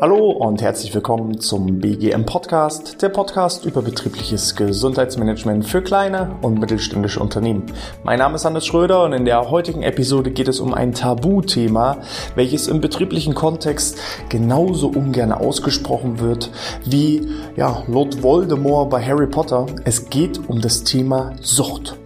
[0.00, 6.60] Hallo und herzlich willkommen zum BGM Podcast, der Podcast über betriebliches Gesundheitsmanagement für kleine und
[6.60, 7.64] mittelständische Unternehmen.
[8.04, 11.96] Mein Name ist Hannes Schröder und in der heutigen Episode geht es um ein Tabuthema,
[12.36, 13.98] welches im betrieblichen Kontext
[14.28, 16.52] genauso ungern ausgesprochen wird
[16.84, 19.66] wie ja, Lord Voldemort bei Harry Potter.
[19.82, 21.98] Es geht um das Thema Sucht.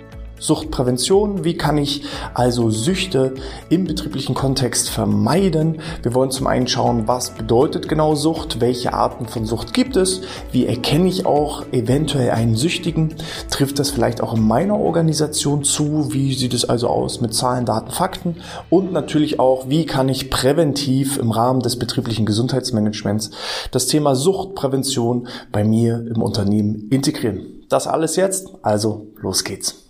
[0.43, 1.45] Suchtprävention.
[1.45, 2.03] Wie kann ich
[2.35, 3.35] also Süchte
[3.69, 5.81] im betrieblichen Kontext vermeiden?
[6.03, 8.61] Wir wollen zum einen schauen, was bedeutet genau Sucht?
[8.61, 10.23] Welche Arten von Sucht gibt es?
[10.51, 13.15] Wie erkenne ich auch eventuell einen Süchtigen?
[13.51, 16.13] Trifft das vielleicht auch in meiner Organisation zu?
[16.13, 18.37] Wie sieht es also aus mit Zahlen, Daten, Fakten?
[18.69, 23.31] Und natürlich auch, wie kann ich präventiv im Rahmen des betrieblichen Gesundheitsmanagements
[23.71, 27.63] das Thema Suchtprävention bei mir im Unternehmen integrieren?
[27.69, 29.82] Das alles jetzt, also los geht's.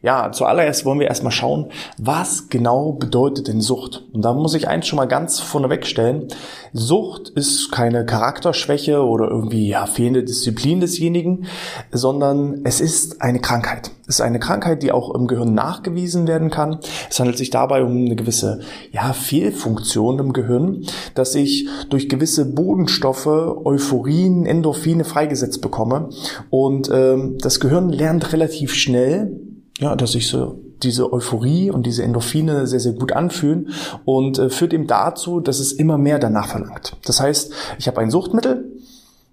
[0.00, 4.04] Ja, zuallererst wollen wir erstmal schauen, was genau bedeutet denn Sucht?
[4.12, 6.28] Und da muss ich eins schon mal ganz vorneweg stellen.
[6.72, 11.46] Sucht ist keine Charakterschwäche oder irgendwie ja, fehlende Disziplin desjenigen,
[11.90, 13.90] sondern es ist eine Krankheit.
[14.06, 16.78] Es ist eine Krankheit, die auch im Gehirn nachgewiesen werden kann.
[17.10, 18.60] Es handelt sich dabei um eine gewisse
[18.92, 26.10] ja, Fehlfunktion im Gehirn, dass ich durch gewisse Bodenstoffe Euphorien, Endorphine freigesetzt bekomme.
[26.50, 29.40] Und ähm, das Gehirn lernt relativ schnell,
[29.78, 33.70] ja, dass sich so diese Euphorie und diese Endorphine sehr, sehr gut anfühlen
[34.04, 36.96] und äh, führt eben dazu, dass es immer mehr danach verlangt.
[37.04, 38.77] Das heißt, ich habe ein Suchtmittel,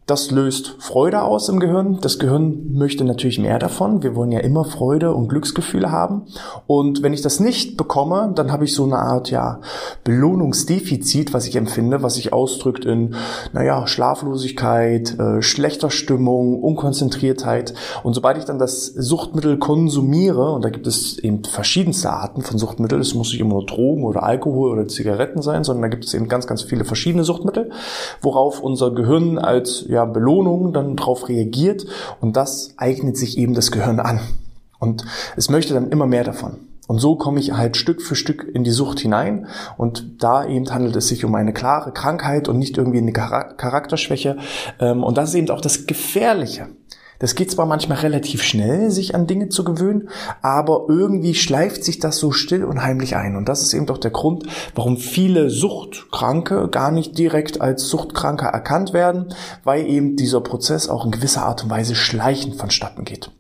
[0.06, 1.98] das löst Freude aus im Gehirn.
[2.00, 4.04] Das Gehirn möchte natürlich mehr davon.
[4.04, 6.28] Wir wollen ja immer Freude und Glücksgefühle haben.
[6.68, 9.62] Und wenn ich das nicht bekomme, dann habe ich so eine Art, ja,
[10.04, 13.16] Belohnungsdefizit, was ich empfinde, was sich ausdrückt in,
[13.52, 17.74] naja, Schlaflosigkeit, äh, schlechter Stimmung, Unkonzentriertheit.
[18.04, 22.60] Und sobald ich dann das Suchtmittel konsumiere, und da gibt es eben verschiedenste Arten von
[22.60, 26.06] Suchtmitteln, es muss nicht immer nur Drogen oder Alkohol oder Zigaretten sein, sondern da gibt
[26.06, 27.72] es eben ganz, ganz viele verschiedene Suchtmittel,
[28.22, 31.86] worauf unser Gehirn als ja, Belohnung dann darauf reagiert
[32.20, 34.20] und das eignet sich eben das Gehirn an.
[34.80, 35.06] Und
[35.38, 36.58] es möchte dann immer mehr davon.
[36.88, 39.48] Und so komme ich halt Stück für Stück in die Sucht hinein.
[39.78, 44.38] Und da eben handelt es sich um eine klare Krankheit und nicht irgendwie eine Charakterschwäche.
[44.80, 46.68] Ähm, und das ist eben auch das Gefährliche.
[47.20, 50.10] Das geht zwar manchmal relativ schnell, sich an Dinge zu gewöhnen,
[50.42, 53.36] aber irgendwie schleift sich das so still und heimlich ein.
[53.36, 54.46] Und das ist eben doch der Grund,
[54.76, 59.34] warum viele Suchtkranke gar nicht direkt als Suchtkranker erkannt werden,
[59.64, 63.32] weil eben dieser Prozess auch in gewisser Art und Weise schleichend vonstatten geht.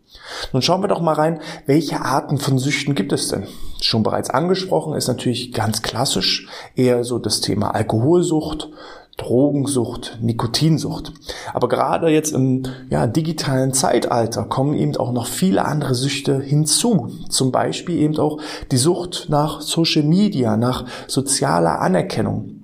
[0.53, 3.47] Nun schauen wir doch mal rein, welche Arten von Süchten gibt es denn?
[3.81, 8.69] Schon bereits angesprochen ist natürlich ganz klassisch eher so das Thema Alkoholsucht,
[9.17, 11.13] Drogensucht, Nikotinsucht.
[11.53, 17.09] Aber gerade jetzt im ja, digitalen Zeitalter kommen eben auch noch viele andere Süchte hinzu.
[17.29, 18.39] Zum Beispiel eben auch
[18.71, 22.54] die Sucht nach Social Media, nach sozialer Anerkennung.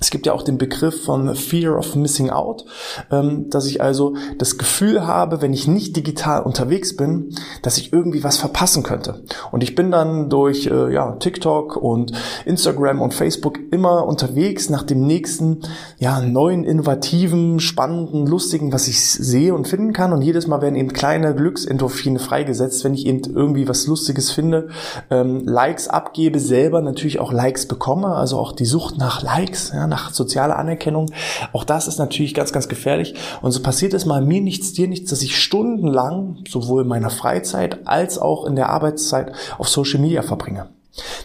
[0.00, 2.64] Es gibt ja auch den Begriff von Fear of Missing Out,
[3.10, 7.92] ähm, dass ich also das Gefühl habe, wenn ich nicht digital unterwegs bin, dass ich
[7.92, 9.24] irgendwie was verpassen könnte.
[9.50, 12.12] Und ich bin dann durch äh, ja, TikTok und
[12.44, 15.62] Instagram und Facebook immer unterwegs nach dem nächsten
[15.98, 20.12] ja, neuen, innovativen, spannenden, lustigen, was ich sehe und finden kann.
[20.12, 24.68] Und jedes Mal werden eben kleine Glücksendorphine freigesetzt, wenn ich eben irgendwie was Lustiges finde,
[25.10, 29.72] ähm, Likes abgebe, selber natürlich auch Likes bekomme, also auch die Sucht nach Likes.
[29.74, 31.10] Ja, nach sozialer Anerkennung.
[31.52, 33.14] Auch das ist natürlich ganz, ganz gefährlich.
[33.42, 37.10] Und so passiert es mal mir nichts, dir nichts, dass ich stundenlang sowohl in meiner
[37.10, 40.68] Freizeit als auch in der Arbeitszeit auf Social Media verbringe.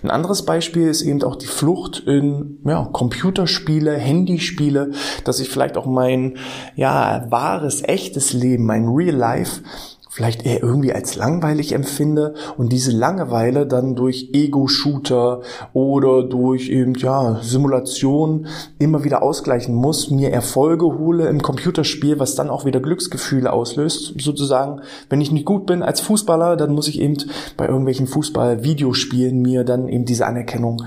[0.03, 4.91] Ein anderes Beispiel ist eben auch die Flucht in ja, Computerspiele, Handyspiele,
[5.23, 6.37] dass ich vielleicht auch mein
[6.75, 9.61] ja, wahres, echtes Leben, mein Real Life
[10.13, 15.41] vielleicht eher irgendwie als langweilig empfinde und diese Langeweile dann durch Ego-Shooter
[15.73, 18.45] oder durch eben, ja, Simulation
[18.77, 24.13] immer wieder ausgleichen muss, mir Erfolge hole im Computerspiel, was dann auch wieder Glücksgefühle auslöst.
[24.19, 27.17] Sozusagen, wenn ich nicht gut bin als Fußballer, dann muss ich eben
[27.57, 30.83] bei irgendwelchen Fußball-Videospielen mir dann eben diese Anerkennung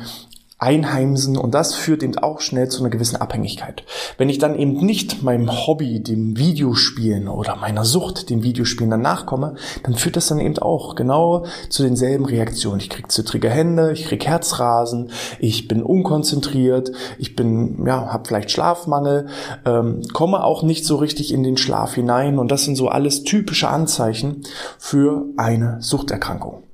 [0.58, 3.84] einheimsen und das führt eben auch schnell zu einer gewissen Abhängigkeit.
[4.16, 9.02] Wenn ich dann eben nicht meinem Hobby, dem Videospielen oder meiner Sucht, dem Videospielen dann
[9.02, 12.80] nachkomme, dann führt das dann eben auch genau zu denselben Reaktionen.
[12.80, 15.10] Ich krieg zittrige Hände, ich krieg Herzrasen,
[15.40, 19.26] ich bin unkonzentriert, ich bin, ja, habe vielleicht Schlafmangel,
[19.66, 23.24] ähm, komme auch nicht so richtig in den Schlaf hinein und das sind so alles
[23.24, 24.42] typische Anzeichen
[24.78, 26.65] für eine Suchterkrankung.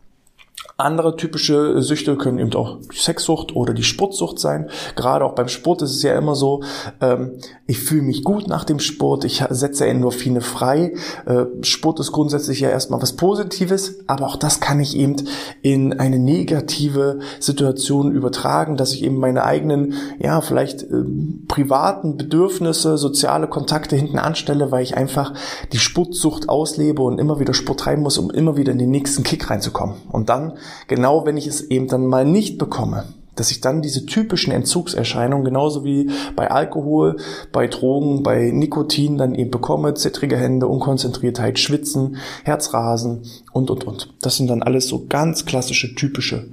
[0.82, 4.68] Andere typische Süchte können eben auch Sexsucht oder die Sportsucht sein.
[4.96, 6.62] Gerade auch beim Sport ist es ja immer so,
[7.00, 10.94] ähm, ich fühle mich gut nach dem Sport, ich setze Endorphine frei.
[11.26, 15.16] Äh, Sport ist grundsätzlich ja erstmal was Positives, aber auch das kann ich eben
[15.62, 21.04] in eine negative Situation übertragen, dass ich eben meine eigenen, ja, vielleicht äh,
[21.48, 25.34] privaten Bedürfnisse, soziale Kontakte hinten anstelle, weil ich einfach
[25.72, 29.22] die Sportsucht auslebe und immer wieder Sport treiben muss, um immer wieder in den nächsten
[29.22, 29.96] Kick reinzukommen.
[30.10, 30.54] Und dann
[30.88, 33.04] genau wenn ich es eben dann mal nicht bekomme,
[33.34, 37.16] dass ich dann diese typischen Entzugserscheinungen, genauso wie bei Alkohol,
[37.50, 43.22] bei Drogen, bei Nikotin dann eben bekomme, zittrige Hände, Unkonzentriertheit, Schwitzen, Herzrasen
[43.52, 44.12] und, und, und.
[44.20, 46.50] Das sind dann alles so ganz klassische, typische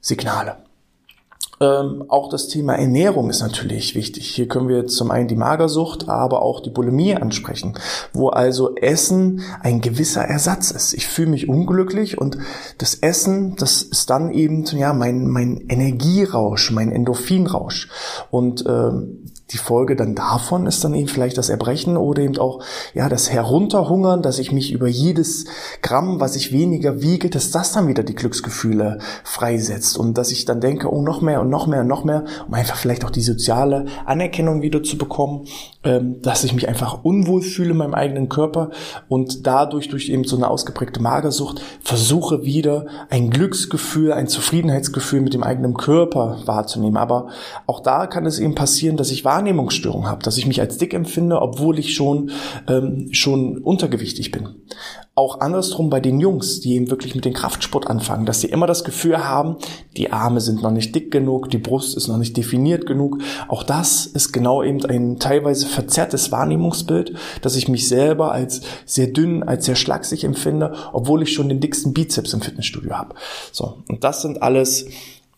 [0.00, 0.65] Signale.
[1.58, 4.28] Ähm, auch das Thema Ernährung ist natürlich wichtig.
[4.28, 7.78] Hier können wir zum einen die Magersucht, aber auch die Bulimie ansprechen,
[8.12, 10.92] wo also Essen ein gewisser Ersatz ist.
[10.92, 12.36] Ich fühle mich unglücklich und
[12.76, 17.88] das Essen, das ist dann eben ja mein mein Energierausch, mein Endorphinrausch
[18.30, 22.64] und ähm, die Folge dann davon ist dann eben vielleicht das Erbrechen oder eben auch
[22.94, 25.44] ja das Herunterhungern, dass ich mich über jedes
[25.82, 30.46] Gramm, was ich weniger wiege, dass das dann wieder die Glücksgefühle freisetzt und dass ich
[30.46, 33.10] dann denke, oh noch mehr und noch mehr und noch mehr, um einfach vielleicht auch
[33.10, 35.46] die soziale Anerkennung wieder zu bekommen,
[35.84, 38.70] ähm, dass ich mich einfach unwohl fühle in meinem eigenen Körper
[39.08, 45.34] und dadurch durch eben so eine ausgeprägte Magersucht versuche wieder ein Glücksgefühl, ein Zufriedenheitsgefühl mit
[45.34, 46.96] dem eigenen Körper wahrzunehmen.
[46.96, 47.28] Aber
[47.68, 50.78] auch da kann es eben passieren, dass ich wahr Wahrnehmungsstörung habe, dass ich mich als
[50.78, 52.30] dick empfinde, obwohl ich schon,
[52.68, 54.48] ähm, schon untergewichtig bin.
[55.14, 58.66] Auch andersrum bei den Jungs, die eben wirklich mit dem Kraftsport anfangen, dass sie immer
[58.66, 59.56] das Gefühl haben,
[59.96, 63.18] die Arme sind noch nicht dick genug, die Brust ist noch nicht definiert genug.
[63.48, 69.08] Auch das ist genau eben ein teilweise verzerrtes Wahrnehmungsbild, dass ich mich selber als sehr
[69.08, 73.14] dünn, als sehr schlaksig empfinde, obwohl ich schon den dicksten Bizeps im Fitnessstudio habe.
[73.52, 73.82] So.
[73.88, 74.86] Und das sind alles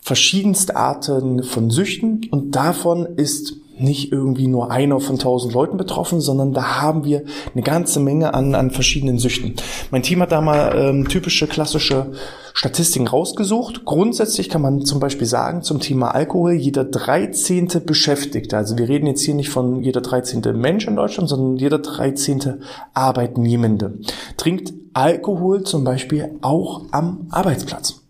[0.00, 6.20] verschiedenste Arten von Süchten und davon ist nicht irgendwie nur einer von tausend Leuten betroffen,
[6.20, 9.54] sondern da haben wir eine ganze Menge an, an verschiedenen Süchten.
[9.90, 12.12] Mein Team hat da mal ähm, typische klassische
[12.54, 13.84] Statistiken rausgesucht.
[13.84, 17.68] Grundsätzlich kann man zum Beispiel sagen zum Thema Alkohol, jeder 13.
[17.86, 20.42] Beschäftigte, also wir reden jetzt hier nicht von jeder 13.
[20.56, 22.60] Mensch in Deutschland, sondern jeder 13.
[22.94, 23.98] Arbeitnehmende,
[24.36, 28.07] trinkt Alkohol zum Beispiel auch am Arbeitsplatz.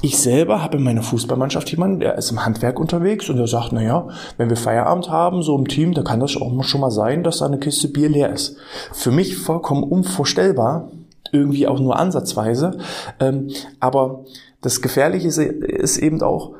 [0.00, 3.72] Ich selber habe in meiner Fußballmannschaft jemanden, der ist im Handwerk unterwegs und der sagt,
[3.72, 7.22] naja, wenn wir Feierabend haben, so im Team, da kann das auch schon mal sein,
[7.22, 8.56] dass da eine Kiste Bier leer ist.
[8.92, 10.90] Für mich vollkommen unvorstellbar,
[11.32, 12.78] irgendwie auch nur ansatzweise.
[13.20, 13.50] Ähm,
[13.80, 14.24] aber
[14.60, 16.52] das Gefährliche ist, ist eben auch,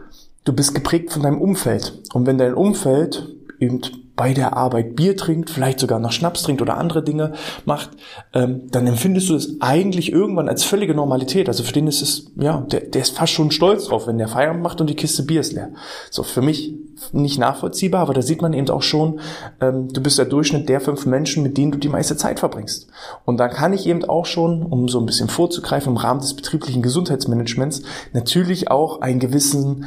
[0.45, 2.03] du bist geprägt von deinem Umfeld.
[2.13, 3.29] Und wenn dein Umfeld
[3.61, 3.81] eben
[4.19, 7.33] bei der Arbeit Bier trinkt, vielleicht sogar noch Schnaps trinkt oder andere Dinge
[7.65, 7.91] macht,
[8.35, 11.49] ähm, dann empfindest du es eigentlich irgendwann als völlige Normalität.
[11.49, 14.29] Also für den ist es, ja, der, der ist fast schon stolz drauf, wenn der
[14.29, 15.71] Feierabend macht und die Kiste Bier ist leer.
[16.11, 16.75] So, für mich
[17.13, 19.21] nicht nachvollziehbar, aber da sieht man eben auch schon,
[19.61, 22.89] ähm, du bist der Durchschnitt der fünf Menschen, mit denen du die meiste Zeit verbringst.
[23.25, 26.35] Und dann kann ich eben auch schon, um so ein bisschen vorzugreifen, im Rahmen des
[26.35, 27.83] betrieblichen Gesundheitsmanagements
[28.13, 29.87] natürlich auch einen gewissen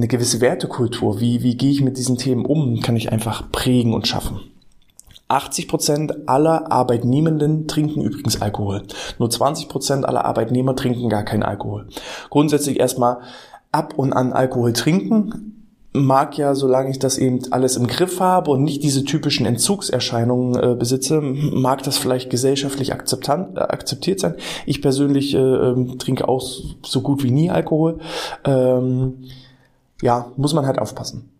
[0.00, 1.20] eine gewisse Wertekultur.
[1.20, 2.80] Wie, wie gehe ich mit diesen Themen um?
[2.80, 4.40] Kann ich einfach prägen und schaffen.
[5.28, 8.82] 80 Prozent aller Arbeitnehmenden trinken übrigens Alkohol.
[9.18, 11.86] Nur 20 Prozent aller Arbeitnehmer trinken gar keinen Alkohol.
[12.30, 13.18] Grundsätzlich erstmal
[13.70, 15.60] ab und an Alkohol trinken
[15.92, 20.54] mag ja, solange ich das eben alles im Griff habe und nicht diese typischen Entzugserscheinungen
[20.54, 24.34] äh, besitze, mag das vielleicht gesellschaftlich akzeptant, äh, akzeptiert sein.
[24.66, 26.42] Ich persönlich äh, äh, trinke auch
[26.82, 27.98] so gut wie nie Alkohol.
[28.44, 29.24] Ähm,
[30.02, 31.30] ja, muss man halt aufpassen.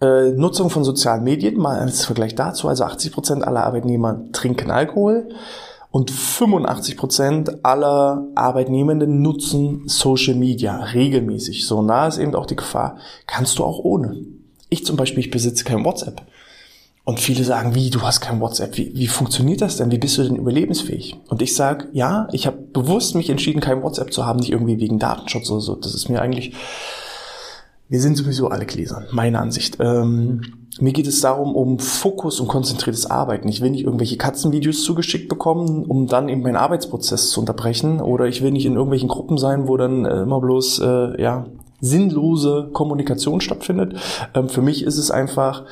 [0.00, 4.70] Äh, Nutzung von sozialen Medien, mal als Vergleich dazu, also 80 Prozent aller Arbeitnehmer trinken
[4.70, 5.28] Alkohol
[5.90, 11.66] und 85 Prozent aller Arbeitnehmenden nutzen Social Media regelmäßig.
[11.66, 12.96] So nah ist eben auch die Gefahr,
[13.28, 14.16] kannst du auch ohne.
[14.70, 16.22] Ich zum Beispiel, ich besitze kein WhatsApp.
[17.04, 18.76] Und viele sagen, wie, du hast kein WhatsApp.
[18.76, 19.92] Wie, wie funktioniert das denn?
[19.92, 21.16] Wie bist du denn überlebensfähig?
[21.28, 24.80] Und ich sage, ja, ich habe bewusst mich entschieden, kein WhatsApp zu haben, nicht irgendwie
[24.80, 25.76] wegen Datenschutz oder so.
[25.76, 26.54] Das ist mir eigentlich
[27.94, 29.76] wir sind sowieso alle Gläsern, meine Ansicht.
[29.78, 30.40] Ähm,
[30.80, 33.46] mir geht es darum, um Fokus und konzentriertes Arbeiten.
[33.46, 38.00] Ich will nicht irgendwelche Katzenvideos zugeschickt bekommen, um dann eben meinen Arbeitsprozess zu unterbrechen.
[38.00, 41.46] Oder ich will nicht in irgendwelchen Gruppen sein, wo dann äh, immer bloß äh, ja
[41.84, 43.94] sinnlose Kommunikation stattfindet.
[44.34, 45.64] Ähm, für mich ist es einfach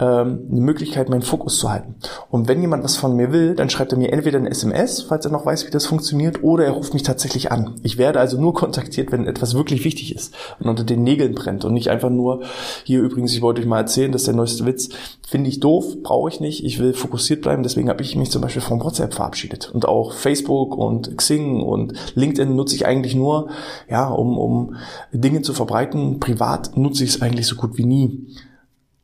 [0.00, 1.94] ähm, eine Möglichkeit, meinen Fokus zu halten.
[2.30, 5.24] Und wenn jemand was von mir will, dann schreibt er mir entweder eine SMS, falls
[5.24, 7.76] er noch weiß, wie das funktioniert, oder er ruft mich tatsächlich an.
[7.82, 11.64] Ich werde also nur kontaktiert, wenn etwas wirklich wichtig ist und unter den Nägeln brennt
[11.64, 12.42] und nicht einfach nur,
[12.84, 14.88] hier übrigens, ich wollte euch mal erzählen, dass der neueste Witz,
[15.30, 16.64] Finde ich doof, brauche ich nicht.
[16.64, 17.62] Ich will fokussiert bleiben.
[17.62, 19.70] Deswegen habe ich mich zum Beispiel von WhatsApp verabschiedet.
[19.72, 23.48] Und auch Facebook und Xing und LinkedIn nutze ich eigentlich nur,
[23.88, 24.74] ja, um, um
[25.12, 26.18] Dinge zu verbreiten.
[26.18, 28.26] Privat nutze ich es eigentlich so gut wie nie.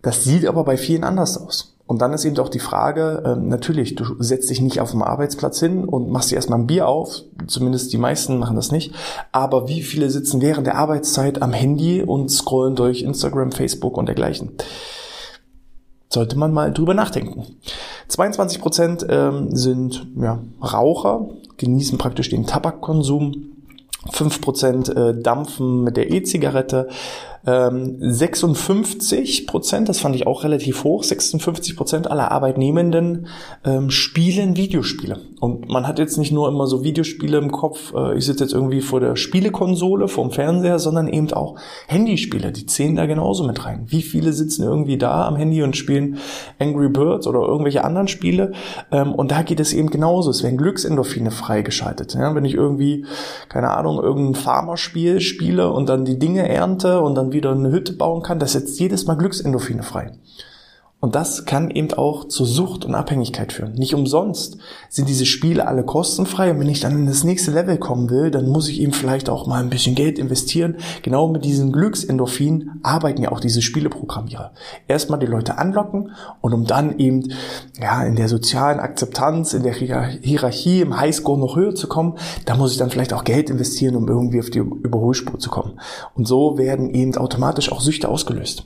[0.02, 1.76] Das sieht aber bei vielen anders aus.
[1.86, 5.02] Und dann ist eben auch die Frage, äh, natürlich, du setzt dich nicht auf dem
[5.02, 8.92] Arbeitsplatz hin und machst dir erstmal ein Bier auf, zumindest die meisten machen das nicht,
[9.30, 14.06] aber wie viele sitzen während der Arbeitszeit am Handy und scrollen durch Instagram, Facebook und
[14.06, 14.50] dergleichen?
[16.08, 17.46] Sollte man mal drüber nachdenken.
[18.08, 23.52] 22 Prozent ähm, sind ja, Raucher, genießen praktisch den Tabakkonsum.
[24.12, 26.88] 5% äh, dampfen mit der E-Zigarette,
[27.46, 33.28] 56 ähm, Prozent, das fand ich auch relativ hoch, 56 Prozent aller Arbeitnehmenden
[33.64, 35.20] ähm, spielen Videospiele.
[35.38, 38.52] Und man hat jetzt nicht nur immer so Videospiele im Kopf, äh, ich sitze jetzt
[38.52, 43.46] irgendwie vor der Spielekonsole, vor dem Fernseher, sondern eben auch Handyspiele, die zählen da genauso
[43.46, 43.84] mit rein.
[43.86, 46.18] Wie viele sitzen irgendwie da am Handy und spielen
[46.58, 48.54] Angry Birds oder irgendwelche anderen Spiele?
[48.90, 52.14] Ähm, und da geht es eben genauso, es werden Glücksendorphine freigeschaltet.
[52.14, 52.34] Ja?
[52.34, 53.06] Wenn ich irgendwie,
[53.48, 57.92] keine Ahnung, irgendein Farmerspiel spiele und dann die Dinge ernte und dann wieder eine Hütte
[57.92, 60.12] bauen kann, das setzt jedes Mal Glücksendorphine frei.
[60.98, 63.74] Und das kann eben auch zur Sucht und Abhängigkeit führen.
[63.74, 64.56] Nicht umsonst
[64.88, 66.50] sind diese Spiele alle kostenfrei.
[66.50, 69.28] Und wenn ich dann in das nächste Level kommen will, dann muss ich eben vielleicht
[69.28, 70.76] auch mal ein bisschen Geld investieren.
[71.02, 74.52] Genau mit diesen Glücksendorphinen arbeiten ja auch diese Spieleprogrammierer.
[74.88, 77.30] Erstmal die Leute anlocken und um dann eben
[77.78, 82.56] ja in der sozialen Akzeptanz, in der Hierarchie, im Highscore noch höher zu kommen, da
[82.56, 85.78] muss ich dann vielleicht auch Geld investieren, um irgendwie auf die Überholspur zu kommen.
[86.14, 88.64] Und so werden eben automatisch auch Süchte ausgelöst.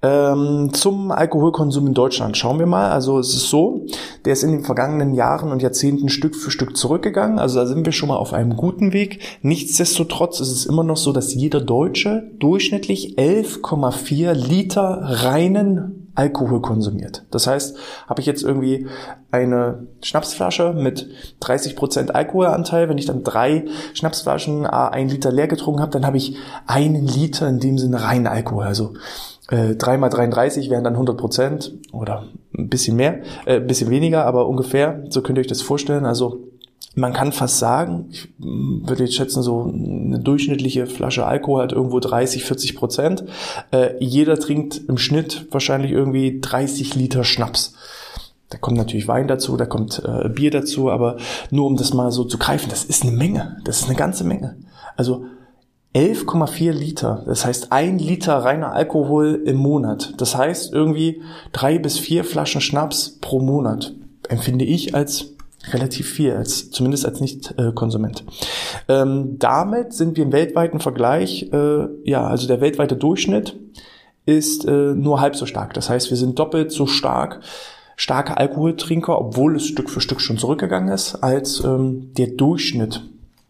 [0.00, 2.90] Ähm, zum Alkoholkonsum in Deutschland schauen wir mal.
[2.90, 3.86] Also es ist so,
[4.24, 7.38] der ist in den vergangenen Jahren und Jahrzehnten Stück für Stück zurückgegangen.
[7.38, 9.20] Also da sind wir schon mal auf einem guten Weg.
[9.42, 17.24] Nichtsdestotrotz ist es immer noch so, dass jeder Deutsche durchschnittlich 11,4 Liter reinen Alkohol konsumiert.
[17.30, 17.76] Das heißt,
[18.08, 18.88] habe ich jetzt irgendwie
[19.30, 21.08] eine Schnapsflasche mit
[21.40, 26.36] 30% Alkoholanteil, wenn ich dann drei Schnapsflaschen ein Liter leer getrunken habe, dann habe ich
[26.66, 28.64] einen Liter in dem Sinne reinen Alkohol.
[28.64, 28.94] Also
[29.48, 32.24] äh, 3 mal 33 wären dann 100 Prozent oder
[32.56, 36.04] ein bisschen mehr, äh, ein bisschen weniger, aber ungefähr, so könnt ihr euch das vorstellen.
[36.04, 36.48] Also
[36.94, 42.00] man kann fast sagen, ich würde jetzt schätzen, so eine durchschnittliche Flasche Alkohol hat irgendwo
[42.00, 43.24] 30, 40 Prozent.
[43.70, 47.74] Äh, jeder trinkt im Schnitt wahrscheinlich irgendwie 30 Liter Schnaps.
[48.50, 51.18] Da kommt natürlich Wein dazu, da kommt äh, Bier dazu, aber
[51.50, 54.24] nur um das mal so zu greifen, das ist eine Menge, das ist eine ganze
[54.24, 54.56] Menge.
[54.96, 55.24] Also
[55.94, 57.24] 11,4 Liter.
[57.26, 60.14] Das heißt ein Liter reiner Alkohol im Monat.
[60.18, 63.94] Das heißt irgendwie drei bis vier Flaschen Schnaps pro Monat.
[64.28, 65.34] Empfinde ich als
[65.72, 68.24] relativ viel, als, zumindest als Nicht-Konsument.
[68.88, 73.56] Ähm, damit sind wir im weltweiten Vergleich, äh, ja, also der weltweite Durchschnitt
[74.24, 75.74] ist äh, nur halb so stark.
[75.74, 77.40] Das heißt, wir sind doppelt so stark
[77.96, 83.02] starke Alkoholtrinker, obwohl es Stück für Stück schon zurückgegangen ist, als ähm, der Durchschnitt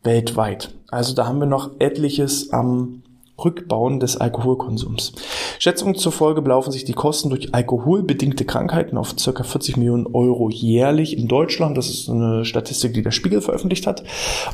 [0.02, 0.74] weltweit.
[0.90, 3.02] Also da haben wir noch etliches am
[3.42, 5.12] Rückbauen des Alkoholkonsums.
[5.58, 9.42] Schätzungen zufolge belaufen sich die Kosten durch alkoholbedingte Krankheiten auf ca.
[9.44, 11.78] 40 Millionen Euro jährlich in Deutschland.
[11.78, 14.02] Das ist eine Statistik, die der Spiegel veröffentlicht hat.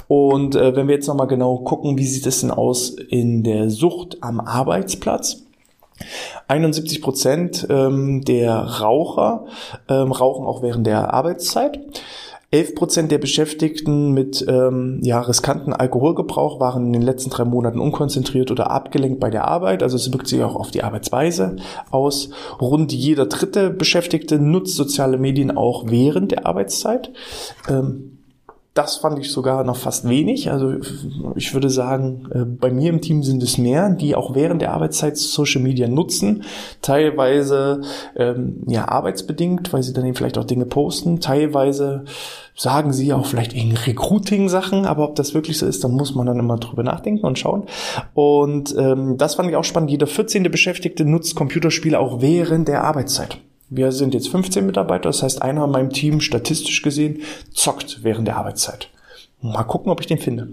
[0.07, 3.71] Und äh, wenn wir jetzt nochmal genau gucken, wie sieht es denn aus in der
[3.71, 5.45] Sucht am Arbeitsplatz?
[6.49, 9.47] 71 Prozent ähm, der Raucher
[9.89, 11.79] ähm, rauchen auch während der Arbeitszeit.
[12.55, 17.81] 11 Prozent der Beschäftigten mit ähm, ja, riskanten Alkoholgebrauch waren in den letzten drei Monaten
[17.81, 19.83] unkonzentriert oder abgelenkt bei der Arbeit.
[19.83, 21.57] Also es wirkt sich auch auf die Arbeitsweise
[21.91, 22.31] aus.
[22.61, 27.11] Rund jeder dritte Beschäftigte nutzt soziale Medien auch während der Arbeitszeit.
[27.69, 28.14] Ähm,
[28.75, 30.51] das fand ich sogar noch fast wenig.
[30.51, 30.75] Also
[31.37, 34.73] ich würde sagen, äh, bei mir im Team sind es mehr, die auch während der
[34.73, 36.43] Arbeitszeit Social Media nutzen.
[36.83, 37.83] Teilweise
[38.17, 41.21] ähm, ja arbeitsbedingt, weil sie dann eben vielleicht auch Dinge posten.
[41.21, 42.05] Teilweise
[42.57, 46.27] sagen sie auch vielleicht wegen Recruiting-Sachen, aber ob das wirklich so ist, da muss man
[46.27, 47.67] dann immer drüber nachdenken und schauen.
[48.13, 49.91] Und ähm, das fand ich auch spannend.
[49.91, 50.43] Jeder 14.
[50.51, 53.39] Beschäftigte nutzt Computerspiele auch während der Arbeitszeit.
[53.71, 58.29] Wir sind jetzt 15 Mitarbeiter, das heißt, einer in meinem Team, statistisch gesehen, zockt während
[58.29, 58.91] der Arbeitszeit.
[59.41, 60.49] Mal gucken, ob ich den finde.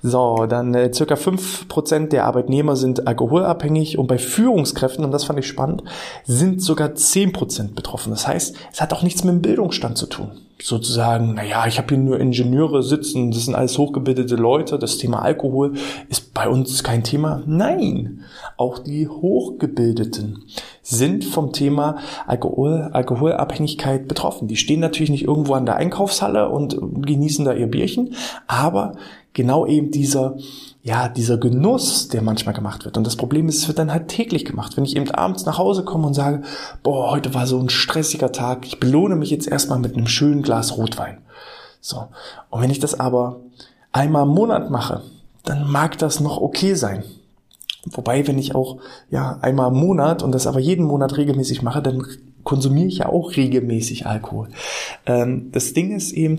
[0.00, 5.38] So, dann äh, circa 5% der Arbeitnehmer sind alkoholabhängig und bei Führungskräften, und das fand
[5.40, 5.82] ich spannend,
[6.24, 8.10] sind sogar 10% betroffen.
[8.10, 11.94] Das heißt, es hat auch nichts mit dem Bildungsstand zu tun sozusagen, naja, ich habe
[11.94, 15.74] hier nur Ingenieure sitzen, das sind alles hochgebildete Leute, das Thema Alkohol
[16.08, 17.42] ist bei uns kein Thema.
[17.46, 18.24] Nein,
[18.56, 20.44] auch die Hochgebildeten
[20.82, 24.48] sind vom Thema Alkohol, Alkoholabhängigkeit betroffen.
[24.48, 28.14] Die stehen natürlich nicht irgendwo an der Einkaufshalle und genießen da ihr Bierchen,
[28.46, 28.94] aber
[29.32, 30.36] genau eben dieser,
[30.82, 32.96] ja, dieser Genuss, der manchmal gemacht wird.
[32.96, 34.76] Und das Problem ist, es wird dann halt täglich gemacht.
[34.76, 36.42] Wenn ich eben abends nach Hause komme und sage,
[36.82, 40.42] boah, heute war so ein stressiger Tag, ich belohne mich jetzt erstmal mit einem schönen
[40.42, 41.18] Glas Rotwein.
[41.80, 42.08] So.
[42.50, 43.40] Und wenn ich das aber
[43.92, 45.02] einmal im Monat mache,
[45.44, 47.04] dann mag das noch okay sein.
[47.86, 48.78] Wobei, wenn ich auch
[49.10, 52.04] ja einmal im Monat und das aber jeden Monat regelmäßig mache, dann
[52.44, 54.48] konsumiere ich ja auch regelmäßig Alkohol.
[55.06, 56.38] Ähm, das Ding ist eben,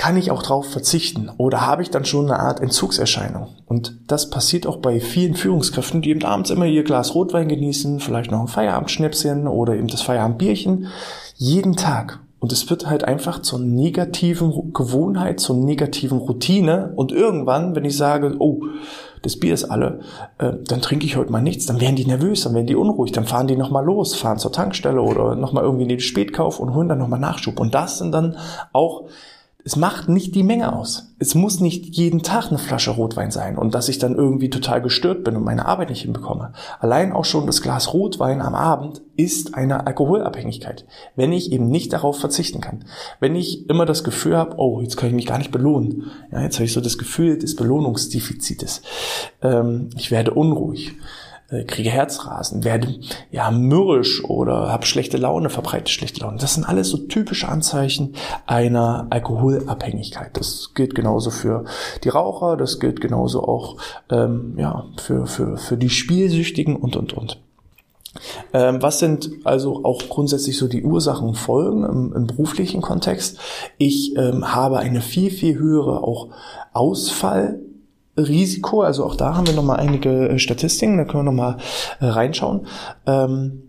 [0.00, 3.48] kann ich auch drauf verzichten oder habe ich dann schon eine Art Entzugserscheinung?
[3.66, 8.00] Und das passiert auch bei vielen Führungskräften, die eben abends immer ihr Glas Rotwein genießen,
[8.00, 10.86] vielleicht noch ein Feierabendschnäpschen oder eben das Feierabendbierchen,
[11.36, 12.20] jeden Tag.
[12.38, 16.94] Und es wird halt einfach zur negativen Gewohnheit, zur negativen Routine.
[16.96, 18.62] Und irgendwann, wenn ich sage, oh,
[19.20, 20.00] das Bier ist alle,
[20.38, 23.12] äh, dann trinke ich heute mal nichts, dann werden die nervös, dann werden die unruhig,
[23.12, 26.72] dann fahren die nochmal los, fahren zur Tankstelle oder nochmal irgendwie in den Spätkauf und
[26.72, 27.60] holen dann nochmal Nachschub.
[27.60, 28.38] Und das sind dann
[28.72, 29.04] auch
[29.64, 31.14] es macht nicht die Menge aus.
[31.18, 34.80] Es muss nicht jeden Tag eine Flasche Rotwein sein und dass ich dann irgendwie total
[34.80, 36.52] gestört bin und meine Arbeit nicht hinbekomme.
[36.78, 41.92] Allein auch schon das Glas Rotwein am Abend ist eine Alkoholabhängigkeit, wenn ich eben nicht
[41.92, 42.84] darauf verzichten kann.
[43.20, 46.10] Wenn ich immer das Gefühl habe, oh, jetzt kann ich mich gar nicht belohnen.
[46.32, 48.82] Ja, jetzt habe ich so das Gefühl des Belohnungsdefizites.
[49.42, 50.96] Ähm, ich werde unruhig.
[51.50, 52.94] Äh, kriege Herzrasen, werde
[53.32, 56.38] ja mürrisch oder habe schlechte Laune, verbreite schlechte Laune.
[56.38, 58.14] Das sind alles so typische Anzeichen
[58.46, 60.36] einer Alkoholabhängigkeit.
[60.36, 61.64] Das gilt genauso für
[62.04, 63.78] die Raucher, das gilt genauso auch
[64.10, 67.40] ähm, ja für für für die Spielsüchtigen und und und.
[68.52, 73.38] Ähm, was sind also auch grundsätzlich so die Ursachen und Folgen im, im beruflichen Kontext?
[73.78, 76.28] Ich ähm, habe eine viel, viel höhere auch
[76.72, 77.60] Ausfall
[78.16, 81.56] Risiko, also auch da haben wir nochmal einige äh, Statistiken, da können wir nochmal
[82.00, 82.66] äh, reinschauen.
[83.06, 83.62] Ähm,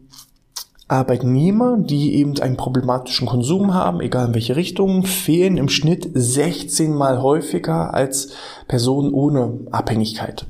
[0.91, 6.93] Arbeitnehmer, die eben einen problematischen Konsum haben, egal in welche Richtung, fehlen im Schnitt 16
[6.93, 8.33] mal häufiger als
[8.67, 10.45] Personen ohne Abhängigkeit.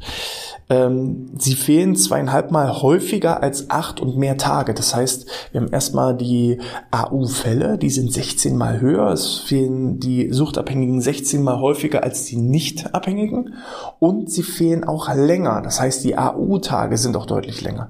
[0.71, 4.73] Ähm, sie fehlen zweieinhalb Mal häufiger als acht und mehr Tage.
[4.73, 6.59] Das heißt, wir haben erstmal die
[6.91, 9.09] AU-Fälle, die sind 16 Mal höher.
[9.09, 13.55] Es fehlen die Suchtabhängigen 16 Mal häufiger als die Nicht-Abhängigen.
[13.99, 15.61] Und sie fehlen auch länger.
[15.61, 17.89] Das heißt, die AU-Tage sind auch deutlich länger.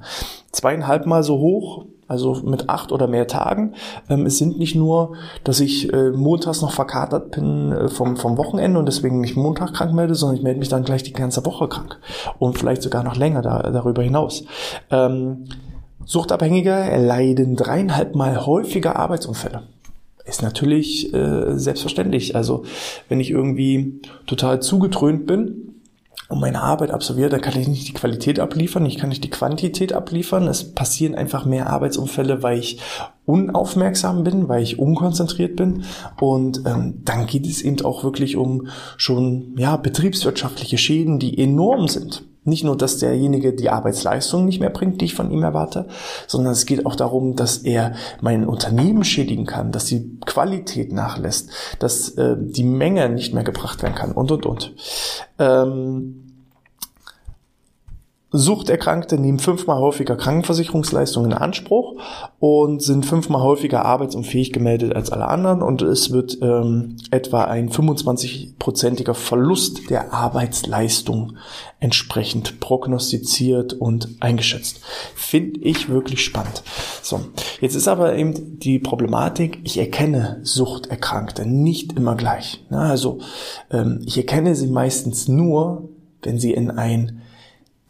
[0.51, 3.74] Zweieinhalb Mal so hoch also mit acht oder mehr Tagen.
[4.10, 5.13] Ähm, es sind nicht nur,
[5.44, 9.74] dass ich äh, montags noch verkatert bin äh, vom, vom Wochenende und deswegen mich Montag
[9.74, 11.98] krank melde, sondern ich melde mich dann gleich die ganze Woche krank
[12.38, 14.44] und vielleicht sogar noch länger da, darüber hinaus.
[14.91, 15.46] Ähm,
[16.06, 19.64] Suchtabhängige erleiden dreieinhalb Mal häufiger Arbeitsunfälle.
[20.25, 22.35] Ist natürlich äh, selbstverständlich.
[22.35, 22.64] Also
[23.07, 25.71] wenn ich irgendwie total zugetrönt bin,
[26.31, 29.29] und meine Arbeit absolviere, dann kann ich nicht die Qualität abliefern, ich kann nicht die
[29.29, 30.47] Quantität abliefern.
[30.47, 32.79] Es passieren einfach mehr Arbeitsunfälle, weil ich
[33.25, 35.83] unaufmerksam bin, weil ich unkonzentriert bin.
[36.21, 41.89] Und ähm, dann geht es eben auch wirklich um schon ja betriebswirtschaftliche Schäden, die enorm
[41.89, 42.24] sind.
[42.44, 45.88] Nicht nur, dass derjenige die Arbeitsleistung nicht mehr bringt, die ich von ihm erwarte,
[46.25, 51.51] sondern es geht auch darum, dass er mein Unternehmen schädigen kann, dass die Qualität nachlässt,
[51.77, 54.75] dass äh, die Menge nicht mehr gebracht werden kann und, und, und.
[55.38, 56.30] Ähm,
[58.33, 62.01] Suchterkrankte nehmen fünfmal häufiger Krankenversicherungsleistungen in Anspruch
[62.39, 67.70] und sind fünfmal häufiger arbeitsunfähig gemeldet als alle anderen und es wird ähm, etwa ein
[67.70, 71.35] 25-prozentiger Verlust der Arbeitsleistung
[71.81, 74.79] entsprechend prognostiziert und eingeschätzt.
[75.13, 76.63] Finde ich wirklich spannend.
[77.01, 77.20] So,
[77.59, 82.63] jetzt ist aber eben die Problematik, ich erkenne Suchterkrankte nicht immer gleich.
[82.72, 83.20] Ja, also
[83.72, 85.89] ähm, ich erkenne sie meistens nur,
[86.22, 87.22] wenn sie in ein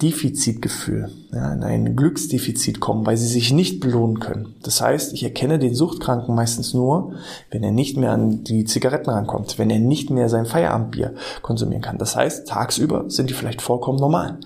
[0.01, 4.55] Defizitgefühl, ja, in ein Glücksdefizit kommen, weil sie sich nicht belohnen können.
[4.63, 7.13] Das heißt, ich erkenne den Suchtkranken meistens nur,
[7.51, 11.83] wenn er nicht mehr an die Zigaretten rankommt, wenn er nicht mehr sein Feierabendbier konsumieren
[11.83, 11.97] kann.
[11.97, 14.39] Das heißt, tagsüber sind die vielleicht vollkommen normal.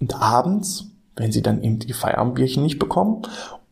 [0.00, 0.86] Und abends,
[1.16, 3.22] wenn sie dann eben die Feierabendbierchen nicht bekommen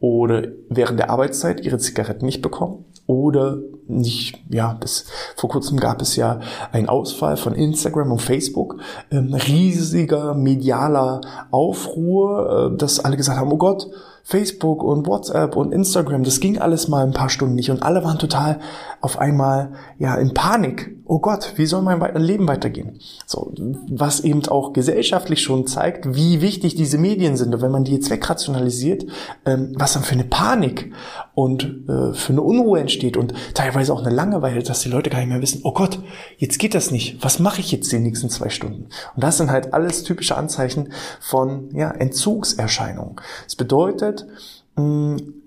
[0.01, 6.03] oder während der Arbeitszeit ihre Zigaretten nicht bekommen, oder nicht, ja, bis vor kurzem gab
[6.03, 6.40] es ja
[6.73, 8.77] einen Ausfall von Instagram und Facebook,
[9.11, 13.88] ähm, riesiger medialer Aufruhr, äh, dass alle gesagt haben, oh Gott,
[14.28, 18.02] Facebook und WhatsApp und Instagram, das ging alles mal ein paar Stunden nicht und alle
[18.02, 18.58] waren total
[19.00, 20.96] auf einmal ja in Panik.
[21.04, 22.98] Oh Gott, wie soll mein Leben weitergehen?
[23.24, 23.52] So,
[23.88, 27.92] was eben auch gesellschaftlich schon zeigt, wie wichtig diese Medien sind und wenn man die
[27.92, 29.06] jetzt wegrationalisiert,
[29.44, 30.92] ähm, was dann für eine Panik
[31.34, 35.20] und äh, für eine Unruhe entsteht und teilweise auch eine Langeweile, dass die Leute gar
[35.20, 36.00] nicht mehr wissen, oh Gott,
[36.38, 37.22] jetzt geht das nicht.
[37.22, 38.88] Was mache ich jetzt die nächsten zwei Stunden?
[39.14, 43.16] Und das sind halt alles typische Anzeichen von ja, Entzugserscheinungen.
[43.44, 44.26] Das bedeutet, bedeutet,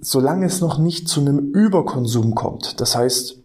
[0.01, 3.37] solange es noch nicht zu einem Überkonsum kommt, das heißt,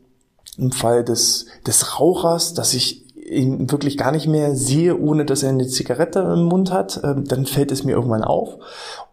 [0.56, 5.42] im Fall des, des Rauchers, dass ich ihn wirklich gar nicht mehr sehe, ohne dass
[5.42, 8.58] er eine Zigarette im Mund hat, äh, dann fällt es mir irgendwann auf.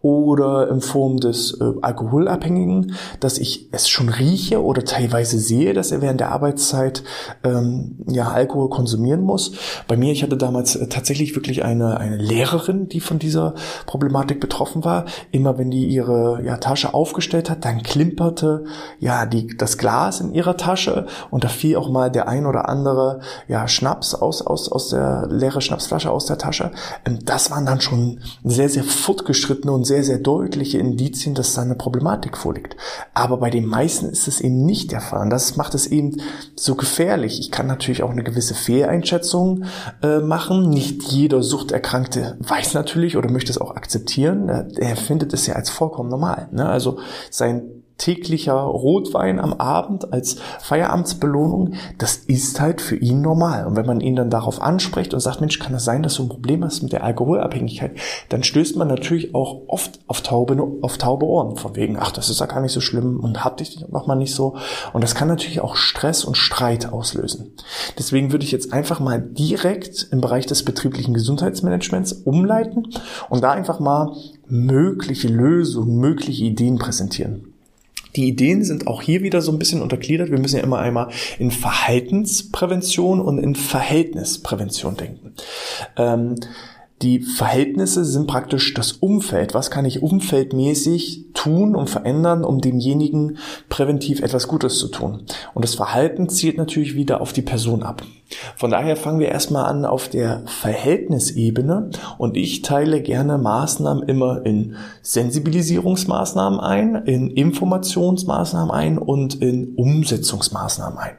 [0.02, 5.92] Oder in Form des äh, Alkoholabhängigen, dass ich es schon rieche oder teilweise sehe, dass
[5.92, 7.04] er während der Arbeitszeit
[7.44, 9.52] ähm, ja Alkohol konsumieren muss.
[9.86, 13.54] Bei mir, ich hatte damals äh, tatsächlich wirklich eine, eine Lehrerin, die von dieser
[13.86, 15.04] Problematik betroffen war.
[15.30, 18.64] Immer wenn die ihre ja, Tasche aufgestellt hat, dann klimperte
[18.98, 22.68] ja die, das Glas in ihrer Tasche und da fiel auch mal der ein oder
[22.68, 26.72] andere ja, Schnaps aus, aus, aus der leere Schnapsflasche aus der Tasche.
[27.04, 31.62] Ähm, das waren dann schon sehr, sehr fortgeschrittene und sehr, sehr deutliche Indizien, dass da
[31.62, 32.76] eine Problematik vorliegt.
[33.14, 35.22] Aber bei den meisten ist es eben nicht der Fall.
[35.22, 36.20] Und das macht es eben
[36.56, 37.40] so gefährlich.
[37.40, 39.64] Ich kann natürlich auch eine gewisse Fehleinschätzung
[40.02, 40.68] äh, machen.
[40.70, 44.48] Nicht jeder Suchterkrankte weiß natürlich oder möchte es auch akzeptieren.
[44.48, 46.48] Er findet es ja als vollkommen normal.
[46.52, 46.68] Ne?
[46.68, 46.98] Also
[47.30, 53.64] sein täglicher Rotwein am Abend als Feierabendsbelohnung, das ist halt für ihn normal.
[53.64, 56.24] Und wenn man ihn dann darauf anspricht und sagt, Mensch, kann das sein, dass du
[56.24, 57.92] ein Problem hast mit der Alkoholabhängigkeit,
[58.28, 61.56] dann stößt man natürlich auch oft auf taube, auf taube Ohren.
[61.56, 64.16] Von wegen, ach, das ist ja gar nicht so schlimm und hab dich noch mal
[64.16, 64.56] nicht so.
[64.92, 67.54] Und das kann natürlich auch Stress und Streit auslösen.
[67.98, 72.88] Deswegen würde ich jetzt einfach mal direkt im Bereich des betrieblichen Gesundheitsmanagements umleiten
[73.30, 74.12] und da einfach mal
[74.48, 77.51] mögliche Lösungen, mögliche Ideen präsentieren.
[78.16, 80.30] Die Ideen sind auch hier wieder so ein bisschen untergliedert.
[80.30, 85.34] Wir müssen ja immer einmal in Verhaltensprävention und in Verhältnisprävention denken.
[85.96, 86.36] Ähm,
[87.02, 89.54] die Verhältnisse sind praktisch das Umfeld.
[89.54, 95.24] Was kann ich umfeldmäßig tun und verändern, um demjenigen präventiv etwas Gutes zu tun?
[95.52, 98.04] Und das Verhalten zielt natürlich wieder auf die Person ab.
[98.56, 104.44] Von daher fangen wir erstmal an auf der Verhältnisebene und ich teile gerne Maßnahmen immer
[104.44, 111.16] in Sensibilisierungsmaßnahmen ein, in Informationsmaßnahmen ein und in Umsetzungsmaßnahmen ein.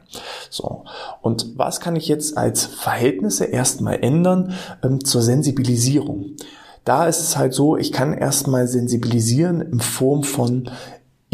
[0.50, 0.84] So.
[1.22, 6.36] Und was kann ich jetzt als Verhältnisse erstmal ändern ähm, zur Sensibilisierung?
[6.84, 10.70] Da ist es halt so, ich kann erstmal sensibilisieren in Form von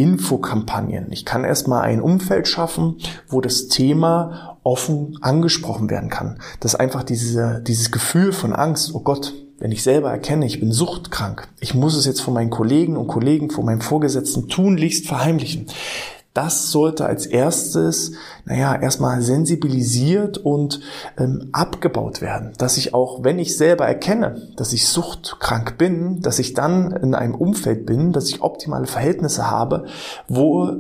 [0.01, 1.13] Infokampagnen.
[1.13, 2.97] Ich kann erstmal ein Umfeld schaffen,
[3.29, 6.39] wo das Thema offen angesprochen werden kann.
[6.61, 10.73] Dass einfach diese, dieses Gefühl von Angst, oh Gott, wenn ich selber erkenne, ich bin
[10.73, 15.67] suchtkrank, ich muss es jetzt von meinen Kollegen und Kollegen, von meinem Vorgesetzten tunlichst verheimlichen.
[16.33, 18.13] Das sollte als erstes,
[18.45, 20.81] naja, erstmal sensibilisiert und
[21.19, 22.53] ähm, abgebaut werden.
[22.57, 27.17] Dass ich auch, wenn ich selber erkenne, dass ich suchtkrank bin, dass ich dann in
[27.17, 29.87] einem Umfeld bin, dass ich optimale Verhältnisse habe,
[30.29, 30.77] wo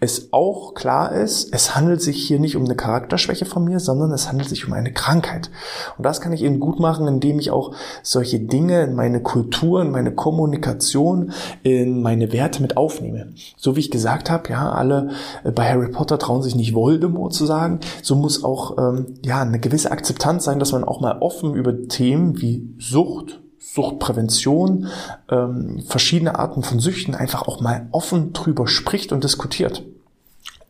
[0.00, 4.12] es auch klar ist, es handelt sich hier nicht um eine Charakterschwäche von mir, sondern
[4.12, 5.50] es handelt sich um eine Krankheit.
[5.96, 9.82] Und das kann ich eben gut machen, indem ich auch solche Dinge in meine Kultur,
[9.82, 11.32] in meine Kommunikation,
[11.64, 13.32] in meine Werte mit aufnehme.
[13.56, 15.10] So wie ich gesagt habe, ja, alle
[15.42, 17.80] äh, bei Harry Potter trauen sich nicht Voldemort zu sagen.
[18.02, 21.88] So muss auch ähm, ja eine gewisse Akzeptanz sein, dass man auch mal offen über
[21.88, 24.88] Themen wie Sucht, Suchtprävention,
[25.30, 29.82] ähm, verschiedene Arten von Süchten einfach auch mal offen drüber spricht und diskutiert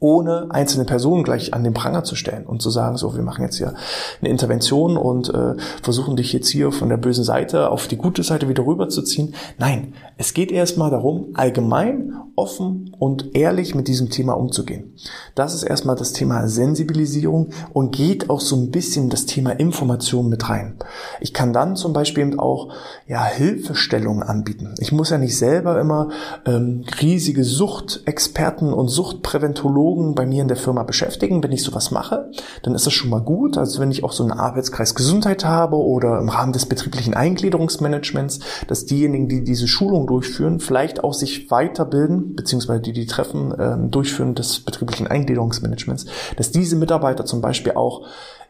[0.01, 3.43] ohne einzelne Personen gleich an den Pranger zu stellen und zu sagen, so, wir machen
[3.43, 3.75] jetzt hier
[4.21, 8.23] eine Intervention und äh, versuchen dich jetzt hier von der bösen Seite auf die gute
[8.23, 9.35] Seite wieder rüberzuziehen.
[9.59, 14.95] Nein, es geht erstmal darum, allgemein, offen und ehrlich mit diesem Thema umzugehen.
[15.35, 20.29] Das ist erstmal das Thema Sensibilisierung und geht auch so ein bisschen das Thema Information
[20.29, 20.77] mit rein.
[21.21, 22.73] Ich kann dann zum Beispiel auch
[23.09, 24.75] ja, Hilfestellungen anbieten.
[24.79, 26.11] Ich muss ja nicht selber immer
[26.47, 31.43] ähm, riesige Suchtexperten und Suchtpräventologen Psychologen bei mir in der Firma beschäftigen.
[31.43, 32.31] Wenn ich sowas mache,
[32.63, 33.57] dann ist das schon mal gut.
[33.57, 38.41] Also wenn ich auch so einen Arbeitskreis Gesundheit habe oder im Rahmen des betrieblichen Eingliederungsmanagements,
[38.67, 43.77] dass diejenigen, die diese Schulung durchführen, vielleicht auch sich weiterbilden, beziehungsweise die die Treffen äh,
[43.89, 48.07] durchführen des betrieblichen Eingliederungsmanagements, dass diese Mitarbeiter zum Beispiel auch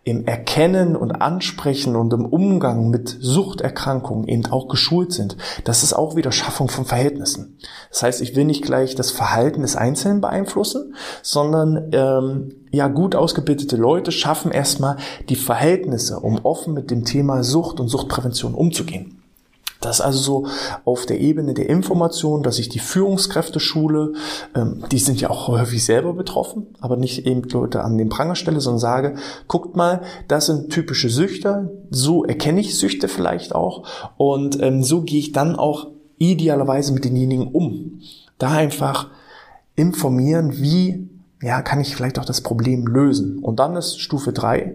[0.08, 5.36] im Erkennen und Ansprechen und im Umgang mit Suchterkrankungen eben auch geschult sind.
[5.64, 7.58] Das ist auch wieder Schaffung von Verhältnissen.
[7.90, 10.94] Das heißt, ich will nicht gleich das Verhalten des Einzelnen beeinflussen,
[11.28, 14.96] sondern ähm, ja gut ausgebildete Leute schaffen erstmal
[15.28, 19.20] die Verhältnisse, um offen mit dem Thema Sucht und Suchtprävention umzugehen.
[19.82, 20.46] Das ist also so
[20.86, 24.14] auf der Ebene der Information, dass ich die Führungskräfte schule,
[24.56, 28.34] ähm, die sind ja auch häufig selber betroffen, aber nicht eben Leute an den Pranger
[28.34, 29.14] stelle, sondern sage,
[29.48, 33.82] guckt mal, das sind typische Süchter, so erkenne ich Süchte vielleicht auch
[34.16, 38.00] und ähm, so gehe ich dann auch idealerweise mit denjenigen um.
[38.38, 39.10] Da einfach
[39.76, 41.06] informieren, wie
[41.40, 43.38] ja, kann ich vielleicht auch das Problem lösen.
[43.38, 44.74] Und dann ist Stufe drei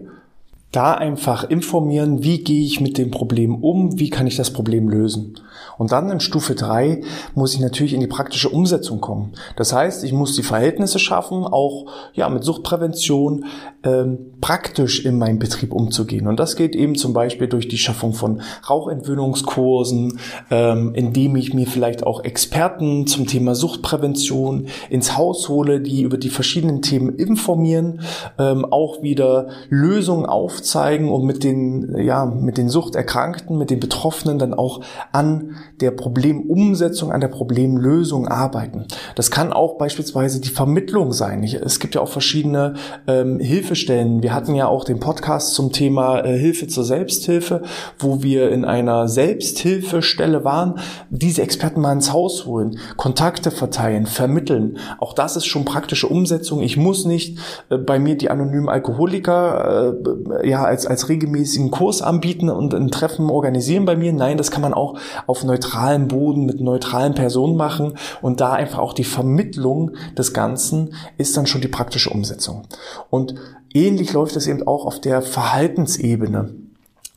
[0.74, 4.88] da einfach informieren, wie gehe ich mit dem Problem um, wie kann ich das Problem
[4.88, 5.38] lösen.
[5.78, 7.02] Und dann in Stufe drei
[7.34, 9.32] muss ich natürlich in die praktische Umsetzung kommen.
[9.56, 13.46] Das heißt, ich muss die Verhältnisse schaffen, auch ja mit Suchtprävention
[13.82, 16.26] ähm, praktisch in meinem Betrieb umzugehen.
[16.26, 20.18] Und das geht eben zum Beispiel durch die Schaffung von Rauchentwöhnungskursen,
[20.50, 26.18] ähm, indem ich mir vielleicht auch Experten zum Thema Suchtprävention ins Haus hole, die über
[26.18, 28.00] die verschiedenen Themen informieren,
[28.38, 30.63] ähm, auch wieder Lösungen aufzeigen
[31.08, 34.80] und mit den ja mit den Suchterkrankten, mit den Betroffenen dann auch
[35.12, 38.86] an der Problemumsetzung, an der Problemlösung arbeiten.
[39.14, 41.42] Das kann auch beispielsweise die Vermittlung sein.
[41.44, 42.74] Es gibt ja auch verschiedene
[43.06, 44.22] ähm, Hilfestellen.
[44.22, 47.62] Wir hatten ja auch den Podcast zum Thema äh, Hilfe zur Selbsthilfe,
[47.98, 50.78] wo wir in einer Selbsthilfestelle waren,
[51.10, 54.78] diese Experten mal ins Haus holen, Kontakte verteilen, vermitteln.
[54.98, 56.62] Auch das ist schon praktische Umsetzung.
[56.62, 57.38] Ich muss nicht
[57.70, 59.94] äh, bei mir die anonymen Alkoholiker
[60.42, 64.12] äh, ja als, als regelmäßigen Kurs anbieten und ein Treffen organisieren bei mir.
[64.12, 68.78] Nein, das kann man auch auf neutralem Boden mit neutralen Personen machen und da einfach
[68.78, 72.66] auch die Vermittlung des Ganzen ist dann schon die praktische Umsetzung.
[73.10, 73.34] Und
[73.72, 76.63] ähnlich läuft es eben auch auf der Verhaltensebene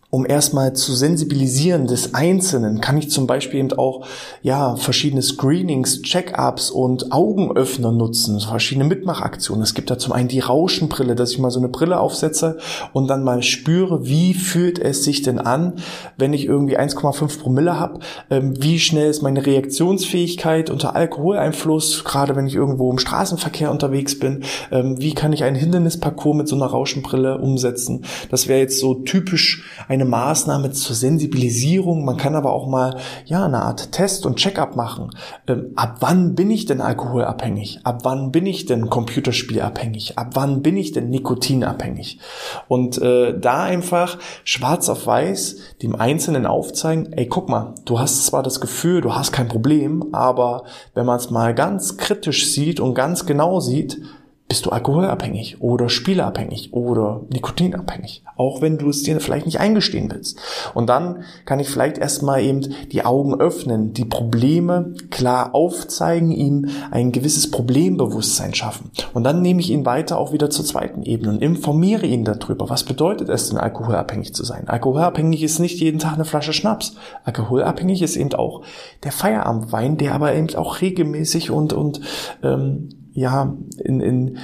[0.10, 4.06] um erstmal zu sensibilisieren des Einzelnen, kann ich zum Beispiel eben auch
[4.42, 9.64] ja verschiedene Screenings, Check-ups und Augenöffner nutzen, verschiedene Mitmachaktionen.
[9.64, 12.58] Es gibt da zum einen die Rauschenbrille, dass ich mal so eine Brille aufsetze
[12.94, 15.74] und dann mal spüre, wie fühlt es sich denn an,
[16.18, 22.38] wenn ich irgendwie 1,5 Promille habe, ähm, wie schnell ist meine Reaktionsfähigkeit unter Alkoholeinfluss, gerade
[22.38, 26.56] wenn ich irgendwo im Straßenverkehr unterwegs bin, ähm, wie kann ich einen Hindernisparcours mit so
[26.56, 28.06] einer Rauschenbrille umsetzen.
[28.32, 32.06] Das wäre jetzt so typisch ein eine Maßnahme zur Sensibilisierung.
[32.06, 35.12] Man kann aber auch mal ja eine Art Test und Checkup machen.
[35.48, 37.82] Ähm, ab wann bin ich denn alkoholabhängig?
[37.84, 40.18] Ab wann bin ich denn computerspielabhängig?
[40.18, 42.20] Ab wann bin ich denn nikotinabhängig?
[42.68, 48.26] Und äh, da einfach schwarz auf weiß dem Einzelnen aufzeigen, ey, guck mal, du hast
[48.26, 52.80] zwar das Gefühl, du hast kein Problem, aber wenn man es mal ganz kritisch sieht
[52.80, 54.00] und ganz genau sieht,
[54.48, 60.10] bist du alkoholabhängig oder spieleabhängig oder nikotinabhängig, auch wenn du es dir vielleicht nicht eingestehen
[60.10, 60.40] willst.
[60.74, 66.70] Und dann kann ich vielleicht erstmal eben die Augen öffnen, die Probleme klar aufzeigen, ihm
[66.92, 68.92] ein gewisses Problembewusstsein schaffen.
[69.14, 72.70] Und dann nehme ich ihn weiter auch wieder zur zweiten Ebene und informiere ihn darüber.
[72.70, 74.68] Was bedeutet es denn, alkoholabhängig zu sein?
[74.70, 76.96] Alkoholabhängig ist nicht jeden Tag eine Flasche Schnaps.
[77.26, 78.64] Alkoholabhängig ist eben auch
[79.04, 82.00] der Feierabendwein, der aber eben auch regelmäßig und, und
[82.44, 84.38] ähm, ja, in, in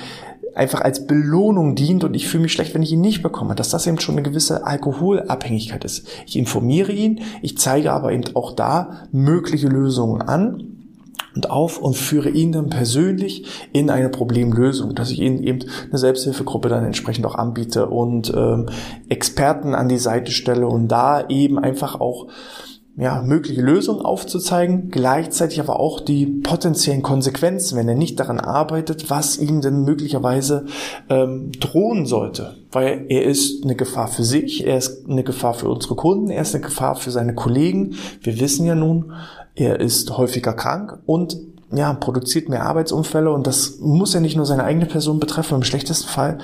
[0.55, 3.69] einfach als Belohnung dient und ich fühle mich schlecht, wenn ich ihn nicht bekomme, dass
[3.69, 6.07] das eben schon eine gewisse Alkoholabhängigkeit ist.
[6.25, 10.89] Ich informiere ihn, ich zeige aber eben auch da mögliche Lösungen an
[11.35, 15.59] und auf und führe ihn dann persönlich in eine Problemlösung, dass ich ihnen eben
[15.89, 18.67] eine Selbsthilfegruppe dann entsprechend auch anbiete und ähm,
[19.09, 22.27] Experten an die Seite stelle und da eben einfach auch
[22.95, 29.09] ja, mögliche Lösungen aufzuzeigen, gleichzeitig aber auch die potenziellen Konsequenzen, wenn er nicht daran arbeitet,
[29.09, 30.65] was ihm denn möglicherweise
[31.09, 32.57] ähm, drohen sollte.
[32.71, 36.43] Weil er ist eine Gefahr für sich, er ist eine Gefahr für unsere Kunden, er
[36.43, 37.95] ist eine Gefahr für seine Kollegen.
[38.21, 39.11] Wir wissen ja nun,
[39.55, 41.37] er ist häufiger krank und
[41.75, 45.55] ja, produziert mehr Arbeitsunfälle und das muss ja nicht nur seine eigene Person betreffen.
[45.55, 46.37] Im schlechtesten Fall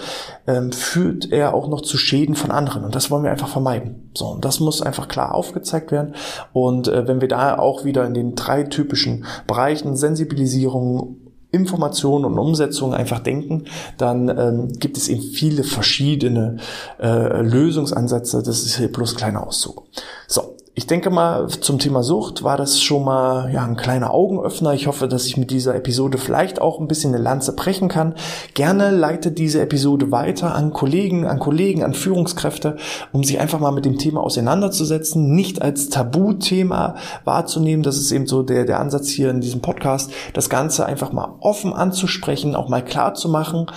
[0.48, 4.12] ähm, führt er auch noch zu Schäden von anderen und das wollen wir einfach vermeiden.
[4.14, 6.16] So, und das muss einfach klar aufgezeigt werden.
[6.54, 11.18] Und äh, wenn wir da auch wieder in den drei typischen Bereichen Sensibilisierung,
[11.52, 13.66] Information und Umsetzung einfach denken,
[13.98, 16.58] dann ähm, gibt es eben viele verschiedene
[17.02, 18.44] äh, Lösungsansätze.
[18.44, 19.86] Das ist hier bloß ein kleiner Auszug.
[20.28, 24.74] So, ich denke mal, zum Thema Sucht war das schon mal ja, ein kleiner Augenöffner.
[24.74, 28.16] Ich hoffe, dass ich mit dieser Episode vielleicht auch ein bisschen eine Lanze brechen kann.
[28.54, 32.78] Gerne leite diese Episode weiter an Kollegen, an Kollegen, an Führungskräfte,
[33.12, 37.84] um sich einfach mal mit dem Thema auseinanderzusetzen, nicht als Tabuthema wahrzunehmen.
[37.84, 41.36] Das ist eben so der, der Ansatz hier in diesem Podcast, das Ganze einfach mal
[41.42, 43.68] offen anzusprechen, auch mal klar zu machen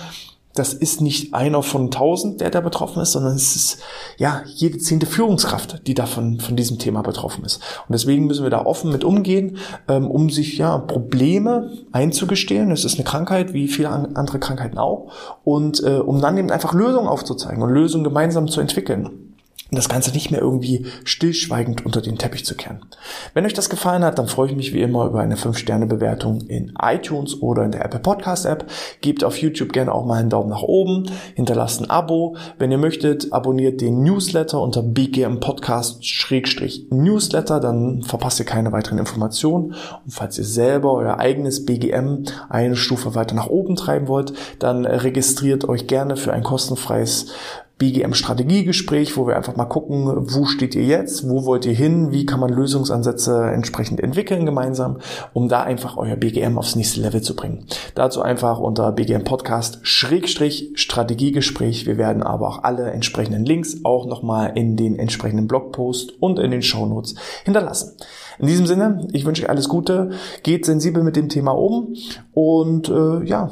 [0.55, 3.79] das ist nicht einer von tausend, der da betroffen ist, sondern es ist
[4.17, 7.57] ja jede zehnte Führungskraft, die davon von diesem Thema betroffen ist.
[7.87, 12.71] Und deswegen müssen wir da offen mit umgehen, ähm, um sich ja Probleme einzugestehen.
[12.71, 15.11] Es ist eine Krankheit, wie viele andere Krankheiten auch,
[15.43, 19.32] und äh, um dann eben einfach Lösungen aufzuzeigen und Lösungen gemeinsam zu entwickeln
[19.75, 22.85] das Ganze nicht mehr irgendwie stillschweigend unter den Teppich zu kehren.
[23.33, 26.73] Wenn euch das gefallen hat, dann freue ich mich wie immer über eine 5-Sterne-Bewertung in
[26.81, 28.65] iTunes oder in der Apple Podcast App.
[29.01, 32.35] Gebt auf YouTube gerne auch mal einen Daumen nach oben, hinterlasst ein Abo.
[32.57, 39.75] Wenn ihr möchtet, abonniert den Newsletter unter BGM Podcast-Newsletter, dann verpasst ihr keine weiteren Informationen.
[40.05, 44.85] Und falls ihr selber euer eigenes BGM eine Stufe weiter nach oben treiben wollt, dann
[44.85, 47.31] registriert euch gerne für ein kostenfreies
[47.79, 52.25] BGM-Strategiegespräch, wo wir einfach mal gucken, wo steht ihr jetzt, wo wollt ihr hin, wie
[52.25, 54.99] kann man Lösungsansätze entsprechend entwickeln gemeinsam,
[55.33, 57.65] um da einfach euer BGM aufs nächste Level zu bringen.
[57.95, 61.85] Dazu einfach unter BGM Podcast Schrägstrich Strategiegespräch.
[61.85, 66.51] Wir werden aber auch alle entsprechenden Links auch nochmal in den entsprechenden Blogpost und in
[66.51, 67.93] den Shownotes hinterlassen.
[68.39, 70.11] In diesem Sinne, ich wünsche euch alles Gute,
[70.43, 71.95] geht sensibel mit dem Thema um
[72.33, 73.51] und äh, ja,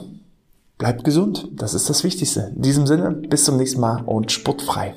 [0.82, 2.54] Bleibt gesund, das ist das Wichtigste.
[2.56, 4.96] In diesem Sinne, bis zum nächsten Mal und sportfrei.